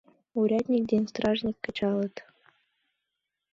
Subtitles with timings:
[0.39, 2.15] Урядник ден стражник кычалыт.